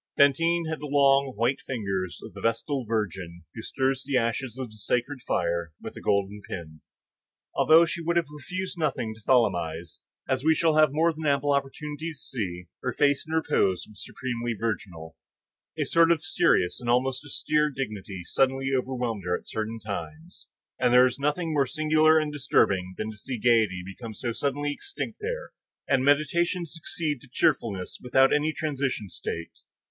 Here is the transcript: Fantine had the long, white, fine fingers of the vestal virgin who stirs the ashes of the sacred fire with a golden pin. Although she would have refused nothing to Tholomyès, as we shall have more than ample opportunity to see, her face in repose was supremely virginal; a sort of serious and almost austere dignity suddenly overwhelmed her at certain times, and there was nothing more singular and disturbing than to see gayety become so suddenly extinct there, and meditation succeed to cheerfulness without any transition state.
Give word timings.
Fantine 0.17 0.65
had 0.67 0.79
the 0.79 0.87
long, 0.87 1.33
white, 1.35 1.61
fine 1.61 1.75
fingers 1.75 2.21
of 2.23 2.33
the 2.33 2.41
vestal 2.41 2.85
virgin 2.87 3.43
who 3.53 3.61
stirs 3.61 4.03
the 4.03 4.17
ashes 4.17 4.57
of 4.57 4.71
the 4.71 4.77
sacred 4.77 5.21
fire 5.21 5.73
with 5.79 5.95
a 5.95 6.01
golden 6.01 6.41
pin. 6.41 6.81
Although 7.53 7.85
she 7.85 8.01
would 8.01 8.17
have 8.17 8.25
refused 8.31 8.79
nothing 8.79 9.13
to 9.13 9.21
Tholomyès, 9.21 9.99
as 10.27 10.43
we 10.43 10.55
shall 10.55 10.73
have 10.75 10.91
more 10.91 11.13
than 11.13 11.27
ample 11.27 11.53
opportunity 11.53 12.13
to 12.13 12.17
see, 12.17 12.65
her 12.81 12.91
face 12.91 13.27
in 13.27 13.33
repose 13.35 13.85
was 13.87 14.03
supremely 14.03 14.55
virginal; 14.59 15.17
a 15.77 15.83
sort 15.85 16.09
of 16.11 16.23
serious 16.25 16.81
and 16.81 16.89
almost 16.89 17.23
austere 17.23 17.69
dignity 17.69 18.23
suddenly 18.25 18.71
overwhelmed 18.75 19.21
her 19.27 19.37
at 19.37 19.47
certain 19.47 19.77
times, 19.79 20.47
and 20.79 20.91
there 20.91 21.03
was 21.05 21.19
nothing 21.19 21.53
more 21.53 21.67
singular 21.67 22.17
and 22.17 22.33
disturbing 22.33 22.95
than 22.97 23.11
to 23.11 23.17
see 23.17 23.37
gayety 23.37 23.83
become 23.85 24.15
so 24.15 24.31
suddenly 24.31 24.71
extinct 24.71 25.19
there, 25.21 25.51
and 25.87 26.03
meditation 26.03 26.65
succeed 26.65 27.21
to 27.21 27.29
cheerfulness 27.31 27.99
without 28.01 28.33
any 28.33 28.51
transition 28.51 29.07
state. 29.07 29.59